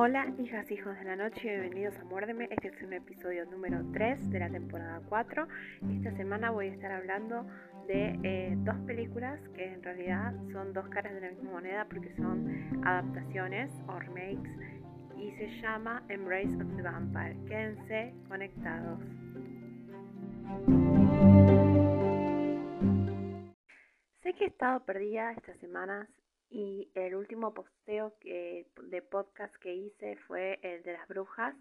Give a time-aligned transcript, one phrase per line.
[0.00, 2.46] Hola, hijas, hijos de la noche, bienvenidos a Muérdeme.
[2.52, 5.48] Este es un episodio número 3 de la temporada 4.
[5.96, 7.44] Esta semana voy a estar hablando
[7.88, 12.14] de eh, dos películas que en realidad son dos caras de la misma moneda porque
[12.14, 14.52] son adaptaciones o remakes
[15.16, 17.36] y se llama Embrace of the Vampire.
[17.48, 19.00] Quédense conectados.
[24.22, 26.08] Sé que he estado perdida estas semanas
[26.50, 31.54] y el último posteo que, de podcast que hice fue el de las brujas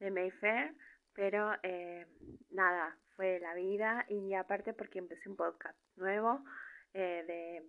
[0.00, 0.74] de Mayfair,
[1.14, 2.06] pero eh,
[2.50, 6.44] nada, fue la vida y aparte porque empecé un podcast nuevo
[6.92, 7.62] eh, de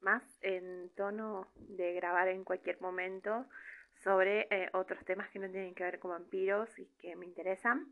[0.00, 3.46] más en tono de grabar en cualquier momento
[3.94, 7.86] sobre eh, otros temas que no tienen que ver con vampiros y que me interesan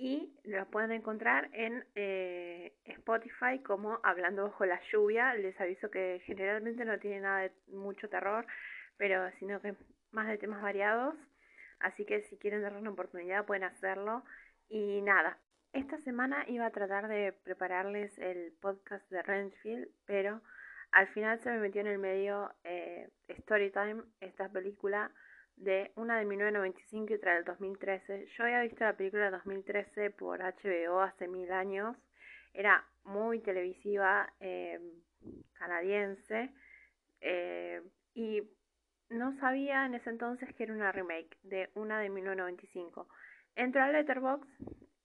[0.00, 5.34] y lo pueden encontrar en eh, Spotify como Hablando bajo la lluvia.
[5.34, 8.46] Les aviso que generalmente no tiene nada de mucho terror,
[8.96, 9.76] pero sino que
[10.10, 11.14] más de temas variados.
[11.80, 14.24] Así que si quieren darle una oportunidad pueden hacerlo.
[14.70, 15.38] Y nada,
[15.74, 20.40] esta semana iba a tratar de prepararles el podcast de Renfield, pero
[20.92, 25.12] al final se me metió en el medio eh, Storytime, esta película
[25.60, 28.26] de una de 1995 y otra del 2013.
[28.36, 31.96] Yo había visto la película del 2013 por HBO hace mil años.
[32.54, 34.80] Era muy televisiva, eh,
[35.52, 36.50] canadiense,
[37.20, 37.82] eh,
[38.14, 38.42] y
[39.10, 43.06] no sabía en ese entonces que era una remake de una de 1995.
[43.54, 44.48] Entro al Letterboxd,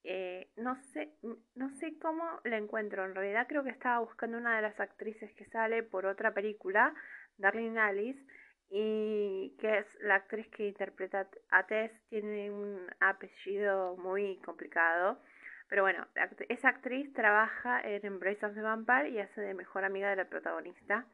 [0.06, 1.12] eh, no sé,
[1.56, 3.04] no sé cómo la encuentro.
[3.04, 6.94] En realidad creo que estaba buscando una de las actrices que sale por otra película,
[7.38, 8.26] Darlene Alice
[8.70, 15.20] y que es la actriz que interpreta a Tess, tiene un apellido muy complicado.
[15.68, 16.06] Pero bueno,
[16.50, 20.30] esa actriz trabaja en Embrace of the Vampire y hace de mejor amiga de la
[20.30, 21.06] protagonista.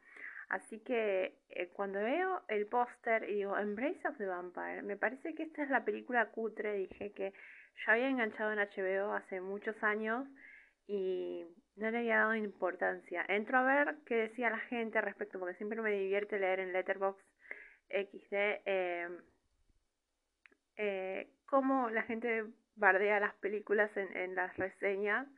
[0.48, 5.34] Así que eh, cuando veo el póster y digo Embrace of the Vampire, me parece
[5.34, 7.32] que esta es la película cutre, dije que
[7.86, 10.28] ya había enganchado en HBO hace muchos años
[10.86, 11.46] y
[11.76, 13.24] no le había dado importancia.
[13.28, 16.74] Entro a ver qué decía la gente al respecto, porque siempre me divierte leer en
[16.74, 17.31] Letterboxd
[17.92, 19.08] XD, eh,
[20.76, 22.44] eh, cómo la gente
[22.76, 25.28] bardea las películas en, las reseñas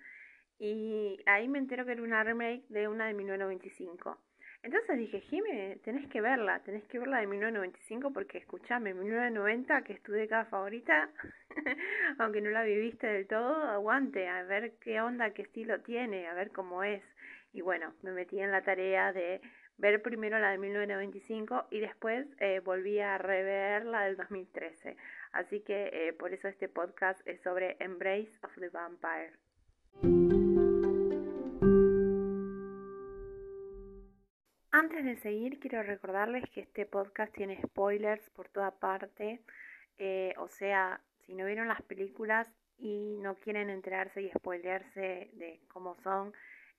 [0.59, 4.19] y ahí me entero que era una remake de una de 1995.
[4.63, 9.93] Entonces dije, Jimmy, tenés que verla, tenés que verla de 1995 porque escuchame, 1990, que
[9.93, 11.11] es tu década favorita,
[12.19, 16.35] aunque no la viviste del todo, aguante, a ver qué onda, qué estilo tiene, a
[16.35, 17.03] ver cómo es.
[17.53, 19.43] Y bueno, me metí en la tarea de
[19.79, 24.97] ver primero la de 1995 y después eh, volví a rever la del 2013.
[25.33, 29.33] Así que eh, por eso este podcast es sobre Embrace of the Vampire.
[34.71, 39.41] Antes de seguir, quiero recordarles que este podcast tiene spoilers por toda parte.
[39.99, 45.61] Eh, o sea, si no vieron las películas y no quieren enterarse y spoilearse de
[45.69, 46.33] cómo son,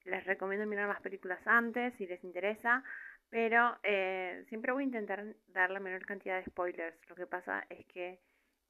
[0.05, 2.83] les recomiendo mirar las películas antes si les interesa,
[3.29, 6.97] pero eh, siempre voy a intentar dar la menor cantidad de spoilers.
[7.09, 8.19] Lo que pasa es que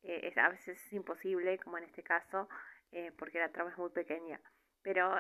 [0.04, 2.48] eh, a veces es imposible, como en este caso,
[2.92, 4.40] eh, porque la trama es muy pequeña.
[4.82, 5.16] Pero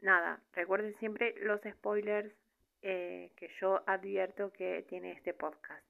[0.00, 2.32] nada, recuerden siempre los spoilers
[2.80, 5.84] que yo advierto que tiene este podcast.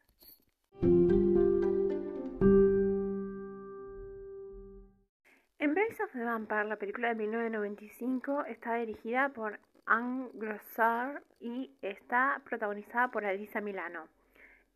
[6.01, 13.09] Of the Vampire, la película de 1995, está dirigida por Anne Grosser y está protagonizada
[13.09, 14.07] por Alisa Milano.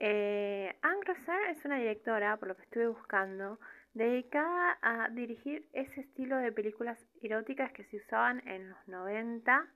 [0.01, 3.61] Eh, Anne Grosser es una directora, por lo que estuve buscando,
[3.95, 9.67] dedicada a dirigir ese estilo de películas eróticas que se usaban en los 90,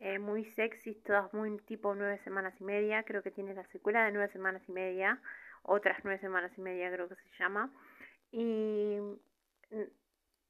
[0.00, 4.04] eh, muy sexy, todas muy tipo nueve semanas y media, creo que tiene la secuela
[4.06, 5.20] de nueve semanas y media,
[5.62, 7.70] otras nueve semanas y media creo que se llama,
[8.30, 8.96] y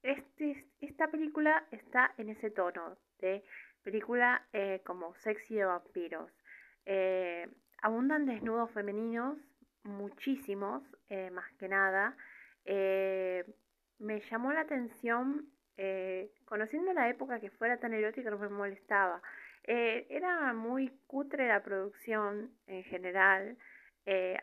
[0.03, 3.43] este, esta película está en ese tono de
[3.83, 6.31] película eh, como sexy de vampiros.
[6.85, 7.47] Eh,
[7.81, 9.37] abundan desnudos femeninos,
[9.83, 12.15] muchísimos, eh, más que nada.
[13.99, 15.49] me llamó la atención,
[16.45, 19.21] conociendo la época que fuera tan erótica, no me molestaba.
[19.63, 23.57] era muy cutre la producción en general,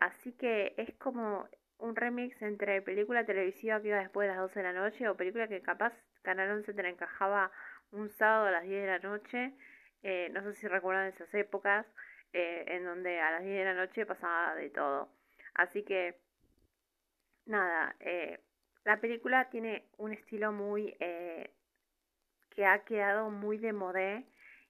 [0.01, 4.61] así que es como un remix entre película televisiva que iba después de las 12
[4.61, 5.93] de la noche o película que capaz
[6.23, 7.53] Canal 11 te la encajaba
[7.93, 9.53] un sábado a las 10 de la noche.
[10.03, 11.87] Eh, no sé si recuerdan esas épocas
[12.33, 15.09] eh, en donde a las 10 de la noche pasaba de todo.
[15.55, 16.19] Así que,
[17.45, 18.41] nada, eh,
[18.85, 20.97] la película tiene un estilo muy
[22.51, 24.25] que ha quedado muy de modé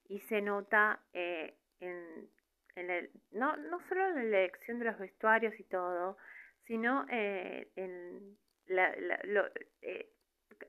[0.08, 2.28] y se nota en,
[2.74, 6.18] en el, no, no solo en la elección de los vestuarios y todo,
[6.66, 8.36] sino eh, en
[8.68, 10.12] eh,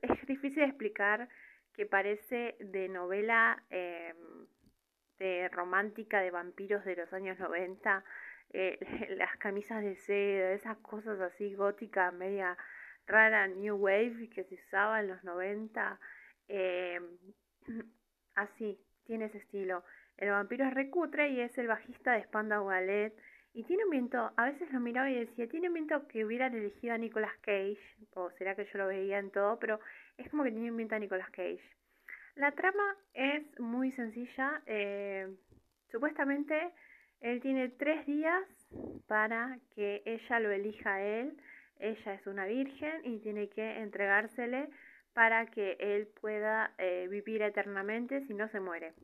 [0.02, 1.28] es difícil explicar
[1.72, 4.46] que parece de novela em,
[5.18, 8.04] de romántica de vampiros de los años 90,
[8.52, 8.78] eh,
[9.16, 12.56] las camisas de seda, esas cosas así góticas, media
[13.06, 15.98] rara, New Wave que se usaba en los 90,
[16.48, 17.18] em,
[18.34, 19.84] así, tiene ese estilo.
[20.16, 23.14] El vampiro es recutre y es el bajista de Spandau Ballet.
[23.52, 26.54] Y tiene un viento, a veces lo miraba y decía, tiene un viento que hubieran
[26.54, 27.78] elegido a Nicolas Cage,
[28.14, 29.80] o será que yo lo veía en todo, pero
[30.16, 31.62] es como que tiene un viento a Nicolas Cage.
[32.38, 34.62] La trama es muy sencilla.
[34.66, 35.26] Eh,
[35.90, 36.72] supuestamente
[37.20, 38.44] él tiene tres días
[39.08, 41.36] para que ella lo elija a él.
[41.80, 44.68] Ella es una virgen y tiene que entregársele
[45.14, 48.94] para que él pueda eh, vivir eternamente si no se muere.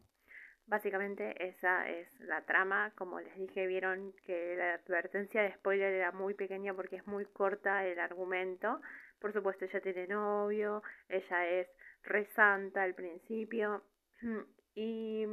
[0.66, 2.92] Básicamente esa es la trama.
[2.96, 7.26] Como les dije, vieron que la advertencia de spoiler era muy pequeña porque es muy
[7.26, 8.80] corta el argumento.
[9.18, 11.68] Por supuesto, ella tiene novio, ella es
[12.02, 13.82] resanta al principio.
[14.76, 15.24] Y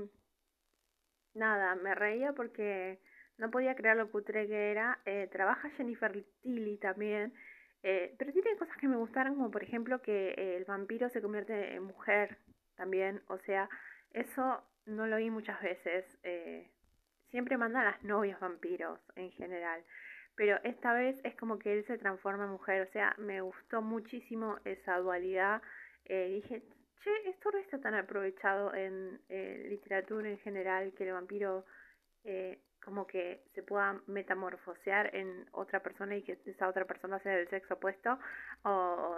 [1.33, 2.99] nada, me reía porque
[3.39, 4.99] no podía creer lo cutre que era.
[5.05, 7.33] Eh, trabaja Jennifer Tilly también.
[7.81, 11.73] Eh, pero tiene cosas que me gustaron, como por ejemplo que el vampiro se convierte
[11.73, 12.37] en mujer
[12.75, 13.23] también.
[13.29, 13.67] O sea,
[14.13, 16.05] eso no lo vi muchas veces.
[16.23, 16.69] Eh,
[17.29, 19.83] siempre manda a las novias vampiros en general.
[20.35, 22.87] Pero esta vez es como que él se transforma en mujer.
[22.87, 25.61] O sea, me gustó muchísimo esa dualidad.
[26.05, 26.63] Eh, dije,
[27.03, 31.65] che, esto no está tan aprovechado en eh, literatura en general, que el vampiro
[32.83, 37.49] como que se pueda metamorfosear en otra persona y que esa otra persona sea del
[37.49, 38.19] sexo opuesto
[38.63, 39.15] o,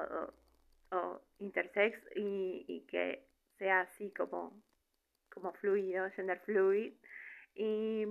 [1.39, 3.25] intersex y que
[3.57, 4.53] sea así como
[5.33, 6.93] como fluido, gender fluid,
[7.55, 8.05] y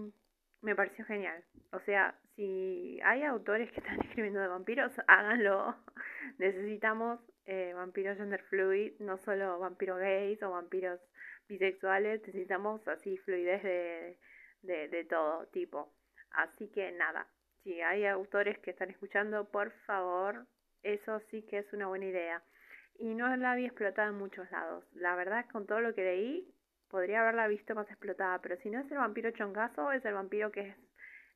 [0.60, 1.44] me pareció genial.
[1.72, 5.76] O sea, si hay autores que están escribiendo de vampiros, háganlo.
[6.38, 11.00] Necesitamos eh, vampiros gender fluid, no solo vampiros gays o vampiros
[11.48, 14.18] bisexuales, necesitamos así fluidez de,
[14.62, 15.92] de, de todo tipo.
[16.30, 17.28] Así que nada,
[17.62, 20.46] si hay autores que están escuchando, por favor,
[20.82, 22.42] eso sí que es una buena idea.
[22.98, 24.84] Y no la había explotado en muchos lados.
[24.94, 26.54] La verdad, con todo lo que leí,
[26.92, 30.52] podría haberla visto más explotada, pero si no es el vampiro chongazo, es el vampiro
[30.52, 30.76] que es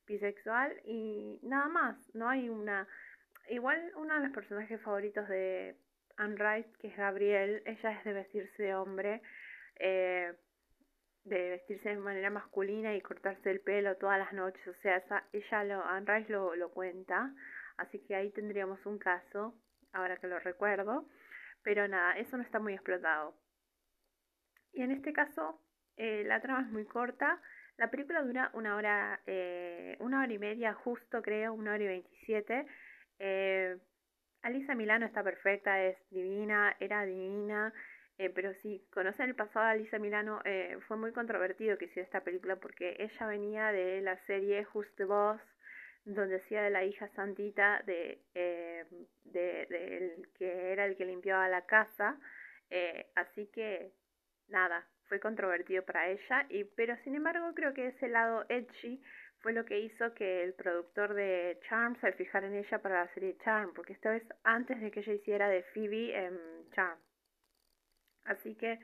[0.07, 2.87] bisexual y nada más, no hay una...
[3.49, 5.75] Igual uno de los personajes favoritos de
[6.19, 9.23] Anne que es Gabriel, ella es de vestirse de hombre,
[9.77, 10.35] eh,
[11.25, 15.65] de vestirse de manera masculina y cortarse el pelo todas las noches, o sea, ella
[15.65, 17.33] lo, Anne lo, lo cuenta,
[17.79, 19.55] así que ahí tendríamos un caso,
[19.95, 21.09] ahora que lo recuerdo,
[21.63, 23.35] pero nada, eso no está muy explotado.
[24.77, 25.59] Y en este caso,
[25.97, 27.41] eh, la trama es muy corta.
[27.79, 31.87] La película dura una hora, eh, una hora y media, justo creo, una hora y
[31.87, 32.67] veintisiete.
[33.19, 33.79] Eh,
[34.43, 37.73] Alisa Milano está perfecta, es divina, era divina.
[38.35, 40.41] pero si conocen el pasado de Alisa Milano,
[40.87, 45.05] fue muy controvertido que hiciera esta película porque ella venía de la serie Just the
[45.05, 45.41] Boss,
[46.05, 51.67] donde hacía de la hija santita de, de, de que era el que limpiaba la
[51.67, 52.19] casa.
[53.17, 53.93] así que
[54.49, 59.03] nada, fue controvertido para ella, y, pero sin embargo creo que ese lado edgy
[59.39, 63.15] fue lo que hizo que el productor de Charm se fijara en ella para la
[63.15, 66.39] serie Charm, porque esta vez antes de que ella hiciera de Phoebe en
[66.73, 66.99] Charm.
[68.25, 68.81] Así que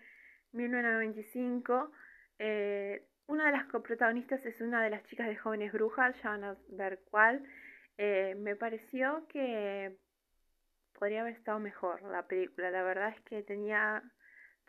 [0.53, 1.91] 1995,
[2.39, 6.45] eh, una de las coprotagonistas es una de las chicas de Jóvenes Brujas, ya van
[6.45, 7.43] a ver cuál.
[7.99, 9.97] Eh, me pareció que
[10.99, 14.03] podría haber estado mejor la película, la verdad es que tenía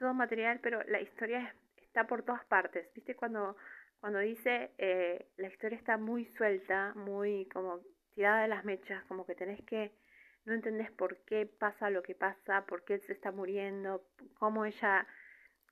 [0.04, 2.94] todo material, pero la historia está por todas partes.
[2.94, 3.16] ¿Viste?
[3.16, 3.56] Cuando,
[4.02, 7.80] cuando dice eh, la historia está muy suelta, muy como
[8.14, 9.94] tirada de las mechas, como que tenés que,
[10.44, 14.66] no entendés por qué pasa lo que pasa, por qué él se está muriendo, cómo
[14.66, 15.08] ella...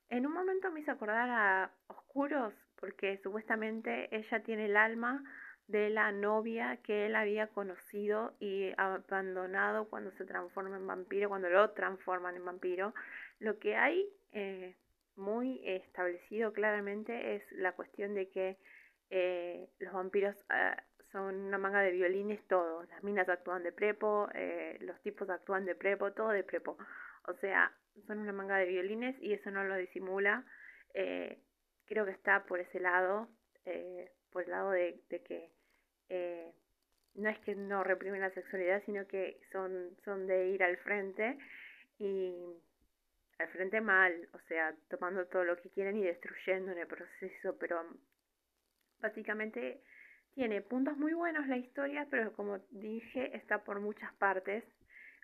[0.07, 5.23] En un momento me hizo acordar a Oscuros, porque supuestamente ella tiene el alma
[5.71, 11.49] de la novia que él había conocido y abandonado cuando se transforma en vampiro, cuando
[11.49, 12.93] lo transforman en vampiro.
[13.39, 14.75] Lo que hay eh,
[15.15, 18.57] muy establecido claramente es la cuestión de que
[19.09, 20.75] eh, los vampiros ah,
[21.11, 22.87] son una manga de violines todos.
[22.89, 26.77] Las minas actúan de prepo, eh, los tipos actúan de prepo, todo de prepo.
[27.27, 27.71] O sea,
[28.07, 30.43] son una manga de violines y eso no lo disimula.
[30.93, 33.29] creo que está por ese lado,
[34.31, 35.49] por el lado de que
[37.15, 41.37] no es que no reprimen la sexualidad, sino que son, son de ir al frente
[41.99, 42.33] y
[43.39, 47.57] al frente mal, o sea, tomando todo lo que quieren y destruyendo en el proceso,
[47.59, 47.83] pero
[48.99, 49.81] básicamente
[50.33, 54.63] tiene puntos muy buenos la historia, pero como dije, está por muchas partes.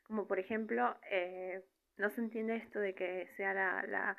[0.04, 1.64] Como por ejemplo, eh,
[1.98, 4.16] no se entiende esto de que sea la,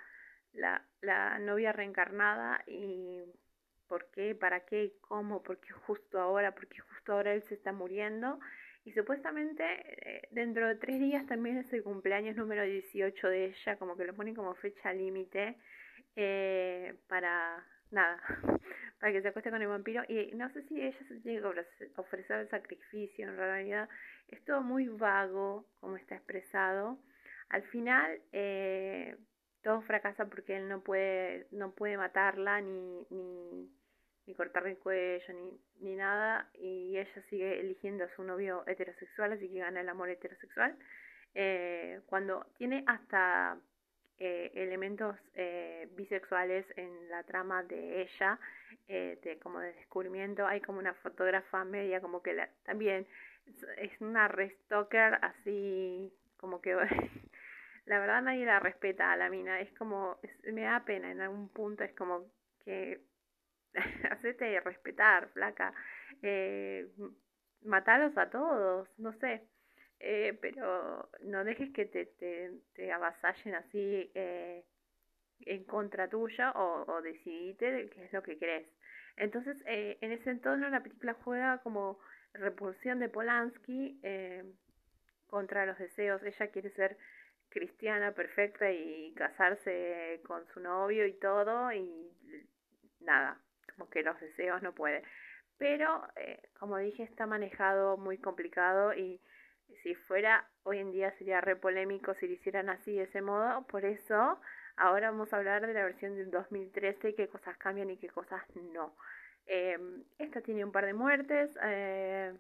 [0.53, 3.23] la, la novia reencarnada y
[3.89, 7.73] por qué, para qué, cómo, por qué justo ahora, porque justo ahora él se está
[7.73, 8.39] muriendo.
[8.85, 13.77] Y supuestamente eh, dentro de tres días también es el cumpleaños número 18 de ella,
[13.77, 15.57] como que lo ponen como fecha límite
[16.17, 18.23] eh, para nada,
[19.01, 20.03] para que se acueste con el vampiro.
[20.09, 23.89] Y no sé si ella se tiene que ofrecer el sacrificio, en realidad
[24.29, 26.99] es todo muy vago como está expresado.
[27.51, 29.17] Al final eh,
[29.63, 33.71] todo fracasa porque él no puede, no puede matarla ni, ni,
[34.27, 39.33] ni cortarle el cuello ni, ni nada y ella sigue eligiendo a su novio heterosexual,
[39.33, 40.77] así que gana el amor heterosexual.
[41.35, 43.59] Eh, cuando tiene hasta
[44.19, 48.39] eh, elementos eh, bisexuales en la trama de ella,
[48.89, 50.47] de, como de descubrimiento.
[50.47, 53.07] Hay como una fotógrafa media, como que la, también
[53.77, 56.75] es, una restocker así, como que
[57.89, 59.61] la verdad nadie la respeta a la mina.
[59.61, 60.19] Es como,
[60.53, 62.27] me da pena en algún punto, es como
[62.65, 63.01] que
[64.11, 65.73] hacete respetar, flaca.
[66.23, 66.87] Eh,
[68.17, 69.49] a todos, no sé.
[70.01, 74.65] Eh, pero no dejes que te, te, te avasallen así eh,
[75.41, 78.73] en contra tuya o, o decidite qué es lo que querés.
[79.17, 81.99] Entonces, eh, en ese entorno la película juega como
[82.35, 84.45] repulsión de Polanski eh,
[85.27, 86.23] contra los deseos.
[86.23, 86.97] Ella quiere ser
[87.49, 92.11] cristiana perfecta y casarse con su novio y todo y
[93.01, 93.39] nada,
[93.75, 95.03] como que los deseos no puede.
[95.59, 99.21] Pero, eh, como dije, está manejado muy complicado y
[99.83, 103.67] si fuera hoy en día sería re polémico si lo hicieran así de ese modo,
[103.67, 104.41] por eso
[104.77, 108.09] ahora vamos a hablar de la versión del 2013 y qué cosas cambian y qué
[108.09, 108.95] cosas no.
[109.47, 109.79] Eh,
[110.19, 112.35] esta tiene un par de muertes, eh,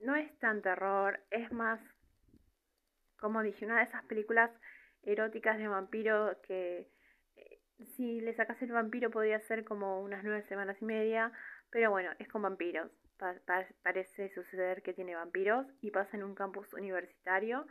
[0.00, 1.80] no es tan terror, es más,
[3.22, 4.50] como dije, una de esas películas
[5.04, 6.88] eróticas de vampiro que
[7.36, 7.60] eh,
[7.96, 11.32] si le sacas el vampiro podría ser como unas nueve semanas y media,
[11.70, 12.90] pero bueno, es con vampiros
[13.84, 17.66] parece suceder que tiene vampiros y pasa en un campus universitario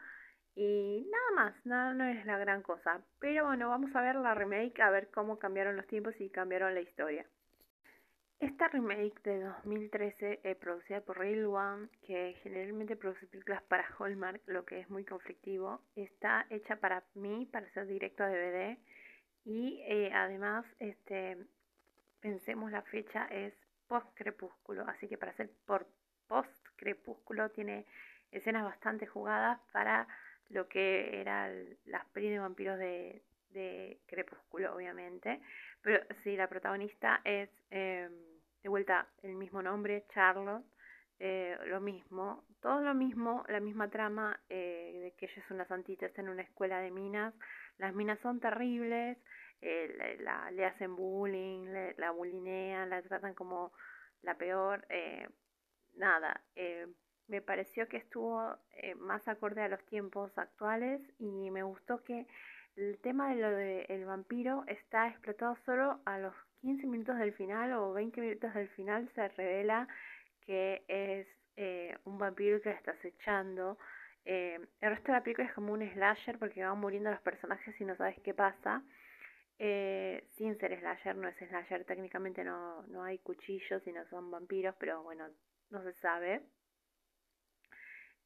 [0.56, 3.02] y nada más, nada no es la gran cosa.
[3.20, 6.74] Pero bueno, vamos a ver la remake, a ver cómo cambiaron los tiempos y cambiaron
[6.74, 7.26] la historia.
[8.42, 14.42] Esta remake de 2013, eh, producida por Real One, que generalmente produce películas para Hallmark,
[14.48, 18.80] lo que es muy conflictivo, está hecha para mí, para ser directo a DVD.
[19.46, 21.38] Y eh, además, este,
[22.20, 23.54] pensemos la fecha, es
[23.88, 25.86] post-crepúsculo, así que para ser por
[26.26, 27.86] post-crepúsculo tiene
[28.32, 30.08] escenas bastante jugadas para
[30.50, 31.48] lo que era
[31.86, 35.40] las peli de vampiros de, de Crepúsculo, obviamente.
[35.84, 38.31] Pero sí, la protagonista es em,
[38.64, 40.66] de vuelta el mismo nombre, Charlotte.
[41.24, 45.66] Eh, lo mismo, todo lo mismo, la misma trama eh, de que ella es una
[45.66, 47.36] santita, está en una escuela de minas.
[47.78, 49.20] Las minas son terribles,
[49.62, 53.72] eh, la, le hacen bullying, la bulinean, la tratan como
[54.24, 54.88] la peor.
[55.94, 56.42] Nada,
[57.28, 58.58] me pareció que estuvo
[58.98, 62.26] más acorde a los tiempos actuales y me gustó que
[62.76, 67.74] el tema de lo del vampiro está explotado solo a los 15 minutos del final
[67.74, 69.88] o 20 minutos del final se revela
[70.42, 71.28] que es
[72.06, 73.78] un vampiro que la está acechando.
[74.26, 77.86] el resto de la película es como un slasher porque van muriendo los personajes y
[77.86, 78.84] no sabes qué pasa.
[79.64, 84.32] Eh, sin ser slasher, no es slasher, técnicamente no, no hay cuchillos y no son
[84.32, 85.28] vampiros, pero bueno,
[85.70, 86.42] no se sabe.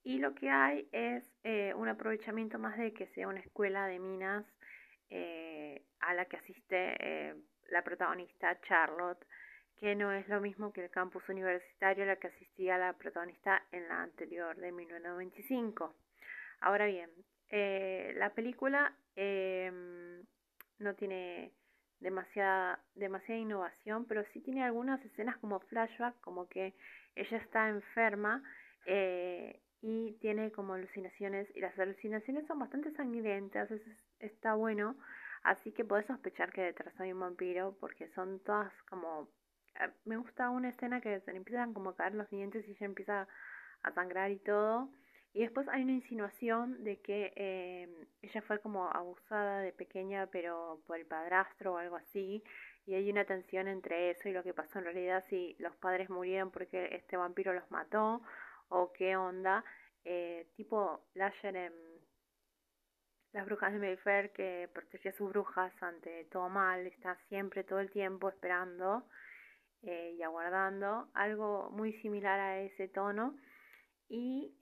[0.06, 3.98] Y lo que hay es eh, un aprovechamiento más de que sea una escuela de
[3.98, 4.46] minas
[5.10, 7.36] eh, a la que asiste eh,
[7.70, 9.26] la protagonista Charlotte,
[9.80, 13.64] que no es lo mismo que el campus universitario a la que asistía la protagonista
[13.72, 15.96] en la anterior de 1995.
[16.62, 17.10] Ahora bien,
[17.50, 18.96] la película
[20.78, 21.52] no tiene
[22.00, 26.76] demasiada, demasiada innovación, pero sí tiene algunas escenas como flashback, como que
[27.16, 28.44] ella está enferma
[29.88, 34.96] y tiene como alucinaciones, y las alucinaciones son bastante sangrientas, eso está bueno,
[35.44, 39.30] así que puedes sospechar que detrás hay un vampiro, porque son todas como...
[39.80, 42.72] Eh, me gusta una escena que se le empiezan como a caer los dientes y
[42.72, 43.28] ella empieza
[43.84, 44.90] a sangrar y todo.
[45.34, 50.82] Y después hay una insinuación de que eh, ella fue como abusada de pequeña, pero
[50.88, 52.44] por el padrastro o algo así.
[52.88, 56.10] Y hay una tensión entre eso y lo que pasó en realidad, si los padres
[56.10, 58.24] murieron porque este vampiro los mató
[58.70, 59.64] o qué onda.
[60.04, 61.74] Eh, tipo Lasher en
[63.34, 67.80] Las Brujas de Mayfair, que protegía a sus brujas ante todo mal, está siempre todo
[67.80, 69.08] el tiempo esperando.
[69.82, 73.38] y aguardando, algo muy similar a ese tono.
[74.10, 74.56] Y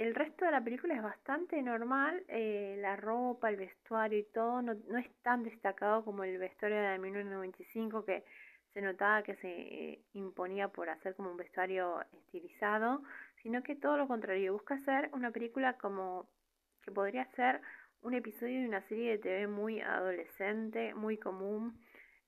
[0.00, 4.62] el resto de la película es bastante normal, eh, la ropa, el vestuario y todo
[4.62, 8.24] no, no, es tan destacado como el vestuario de 1995 que
[8.72, 13.02] se notaba que se eh, imponía por hacer como un vestuario estilizado,
[13.42, 16.28] sino que todo lo contrario, busca hacer una película como
[16.82, 17.60] que podría ser
[18.02, 21.78] un episodio de una serie de TV muy adolescente, muy común.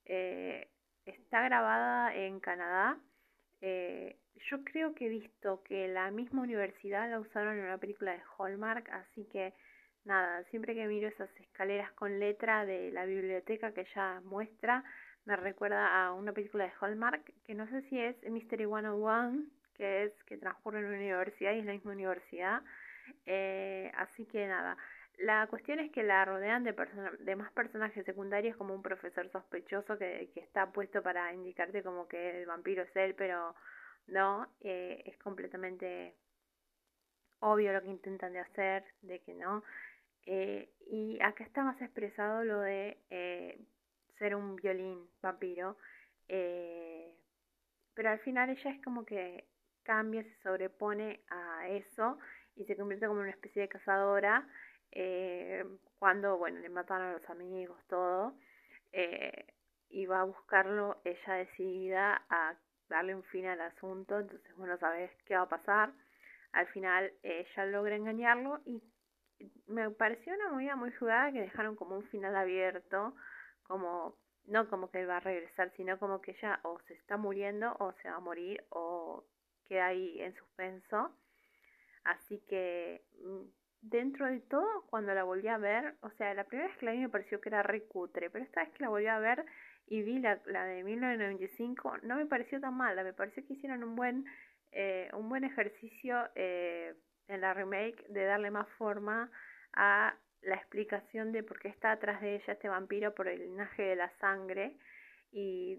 [0.05, 0.69] Eh,
[1.05, 2.99] está grabada en Canadá.
[3.61, 4.17] Eh,
[4.51, 8.23] yo creo que he visto que la misma universidad la usaron en una película de
[8.39, 9.55] Hallmark, así que
[10.05, 14.85] nada, siempre que miro esas escaleras con letra de la biblioteca que ella muestra,
[15.25, 20.05] me recuerda a una película de Hallmark, que no sé si es Mystery 101, que
[20.05, 22.63] es que transcurre en una universidad y es la misma universidad.
[23.27, 24.77] Eh, así que nada,
[25.19, 26.75] la cuestión es que la rodean de,
[27.21, 32.09] de más personajes secundarios como un profesor sospechoso que, que está puesto para indicarte como
[32.09, 33.55] que el vampiro es él, pero
[34.07, 36.17] no, eh, es completamente
[37.41, 39.63] obvio lo que intentan de hacer, de que no.
[40.27, 42.99] Eh, y acá está más expresado lo de
[44.23, 45.77] ser un violín vampiro,
[46.29, 49.49] pero al final ella es como que
[49.83, 52.19] cambia, se sobrepone a eso
[52.55, 54.47] y se convierte como una especie de cazadora
[55.99, 58.35] cuando, bueno, le matan a los amigos, todo,
[59.89, 62.55] y va a buscarlo ella decidida a
[62.89, 65.93] darle un fin al asunto, entonces bueno, sabes qué va a pasar.
[66.53, 68.81] Al final ella logra engañarlo y
[69.67, 73.17] me pareció una movida muy jugada que dejaron como un final abierto,
[73.73, 77.75] como no como que va a regresar, sino como que ella o se está muriendo
[77.79, 79.25] o se va a morir o
[79.67, 81.17] queda ahí en suspenso.
[82.05, 83.45] Así que mm,
[83.81, 86.93] dentro de todo, cuando la volví a ver, o sea, la primera vez que la
[86.93, 89.43] vi me pareció que era recutre, pero esta vez que la volví a ver
[89.87, 93.83] y vi la, la de 1995, no me pareció tan mala, me pareció que hicieron
[93.83, 94.27] un buen,
[94.73, 96.95] eh, un buen ejercicio eh,
[97.29, 99.31] en la remake de darle más forma
[99.73, 103.83] a la explicación de por qué está atrás de ella este vampiro por el linaje
[103.83, 104.77] de la sangre
[105.31, 105.79] y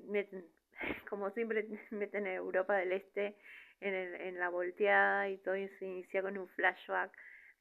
[1.09, 3.35] como siempre meten en Europa del Este
[3.81, 7.11] en, el, en la volteada y todo se inicia con un flashback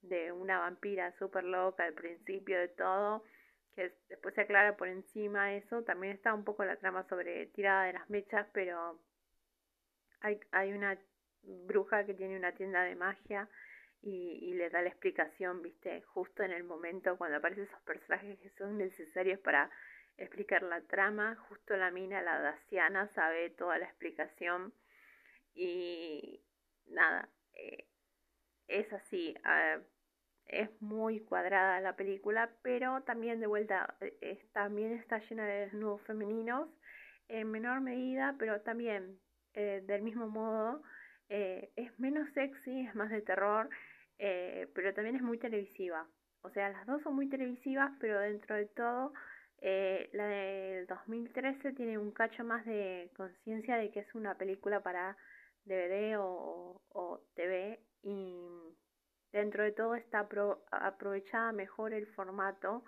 [0.02, 3.24] de una vampira súper loca al principio de todo
[3.74, 5.82] que después se aclara por encima eso.
[5.82, 9.00] También está un poco la trama sobre tirada de las mechas, pero
[10.20, 10.98] hay, hay una
[11.42, 13.48] bruja que tiene una tienda de magia
[14.02, 18.38] y, y, le da la explicación, viste, justo en el momento cuando aparecen esos personajes
[18.40, 19.70] que son necesarios para
[20.16, 24.72] explicar la trama, justo la mina, la daciana, sabe toda la explicación
[25.54, 26.42] y
[26.86, 27.86] nada, eh,
[28.68, 29.34] es así.
[29.44, 29.82] Uh,
[30.46, 36.02] es muy cuadrada la película, pero también de vuelta eh, también está llena de desnudos
[36.02, 36.68] femeninos
[37.28, 39.18] en menor medida, pero también
[39.54, 40.82] eh, del mismo modo
[41.28, 43.70] es menos sexy, es más de terror,
[44.74, 46.06] pero también es muy televisiva.
[46.42, 49.12] O sea, las dos son muy televisivas, pero dentro de todo
[49.60, 55.16] la del 2013 tiene un cacho más de conciencia de que es una película para
[55.64, 58.74] DVD o, o TV y
[59.32, 60.28] Dentro de todo está
[60.70, 62.84] aprovechada mejor el formato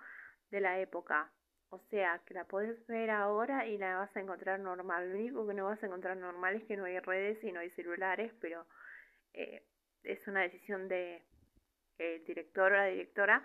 [0.51, 1.31] de la época.
[1.69, 5.09] O sea, que la podés ver ahora y la vas a encontrar normal.
[5.09, 7.61] Lo único que no vas a encontrar normal es que no hay redes y no
[7.61, 8.67] hay celulares, pero
[9.33, 9.63] eh,
[10.05, 11.23] es una decisión de
[11.97, 13.43] el director o la directora.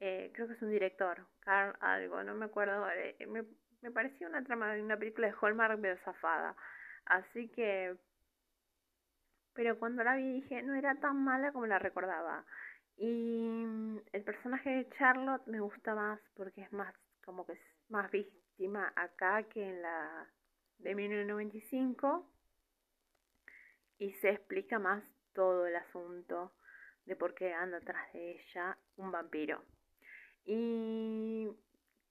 [0.00, 2.88] Eh, creo que es un director, Carl algo, no me acuerdo.
[2.90, 3.44] Eh, me,
[3.82, 6.56] me pareció una trama de una película de Hallmark medio zafada.
[7.04, 7.96] Así que
[9.54, 12.44] pero cuando la vi dije, no era tan mala como la recordaba.
[12.96, 16.94] Y mm, el personaje de Charlotte me gusta más porque es más,
[17.24, 20.26] como que es más víctima acá que en la
[20.78, 22.28] de 1995.
[23.98, 26.52] Y se explica más todo el asunto
[27.06, 29.62] de por qué anda atrás de ella un vampiro.
[30.44, 31.48] Y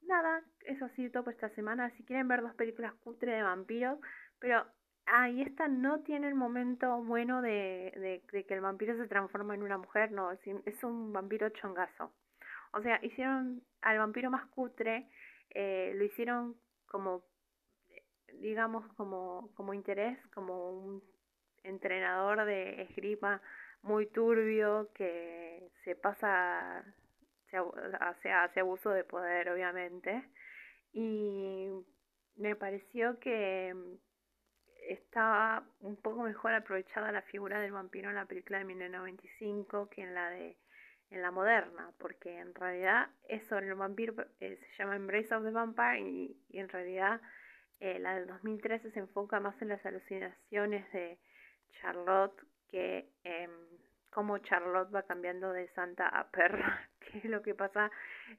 [0.03, 1.89] nada, eso ha sido todo por esta semana.
[1.97, 3.99] Si quieren ver dos películas cutre de vampiros,
[4.39, 4.65] pero
[5.13, 9.55] Ah, y esta no tiene el momento bueno de, de, que el vampiro se transforma
[9.55, 12.13] en una mujer, no, es, un vampiro chongazo.
[12.73, 15.09] O sea, hicieron al vampiro más cutre,
[15.49, 16.55] eh, lo hicieron
[16.85, 17.23] como,
[18.39, 21.03] digamos, como, como interés, como un
[21.63, 23.41] entrenador de esgrima
[23.81, 26.83] muy turbio que se pasa,
[27.49, 27.57] se
[27.99, 30.23] hace, hace abuso de poder, obviamente.
[30.93, 31.69] Y
[32.35, 33.73] me pareció que
[34.87, 40.01] estaba un poco mejor aprovechada la figura del vampiro en la película de 1995 que
[40.01, 40.57] en la de
[41.11, 45.43] en la moderna, porque en realidad eso en el vampiro eh, se llama Embrace of
[45.43, 47.21] the Vampire y, en realidad
[47.83, 51.17] Eh, la del 2013 se enfoca más en las alucinaciones de
[51.79, 53.49] Charlotte que eh,
[54.09, 57.91] cómo Charlotte va cambiando de santa a perra, que es lo que pasa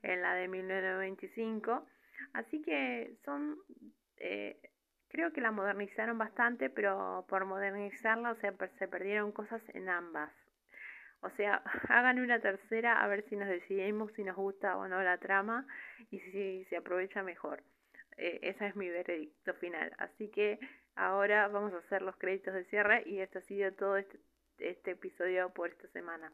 [0.02, 1.86] en la de 1995.
[2.34, 3.58] Así que son,
[4.18, 4.60] eh,
[5.08, 10.32] creo que la modernizaron bastante, pero por modernizarla, o sea, se perdieron cosas en ambas.
[11.20, 15.02] O sea, hagan una tercera a ver si nos decidimos si nos gusta o no
[15.02, 15.66] la trama
[16.10, 17.62] y si se aprovecha mejor.
[18.16, 19.92] Eh, ese es mi veredicto final.
[19.98, 20.58] Así que
[20.96, 24.18] ahora vamos a hacer los créditos de cierre y esto ha sido todo este,
[24.58, 26.32] este episodio por esta semana.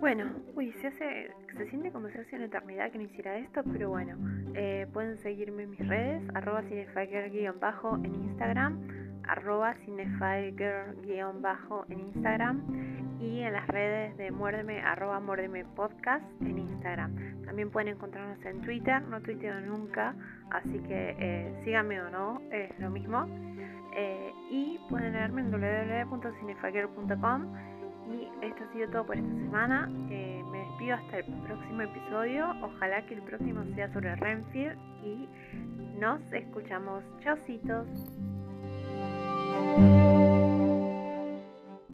[0.00, 3.62] Bueno, uy, se hace, se siente como si hace una eternidad que no hiciera esto,
[3.70, 4.16] pero bueno,
[4.54, 10.00] eh, pueden seguirme en mis redes, arroba cinefiger-bajo en Instagram, arroba en
[12.00, 17.42] Instagram y en las redes de Muérdeme, arroba Muérdeme Podcast en Instagram.
[17.44, 20.14] También pueden encontrarnos en Twitter, no tuiteo nunca,
[20.50, 23.26] así que eh, síganme o no, es lo mismo.
[23.94, 27.54] Eh, y pueden leerme en www.cinefiger.com
[28.10, 29.88] y esto ha sido todo por esta semana.
[30.10, 32.50] Eh, me despido hasta el próximo episodio.
[32.62, 35.28] Ojalá que el próximo sea sobre Renfield y
[35.98, 37.04] nos escuchamos.
[37.20, 37.86] Chaucitos.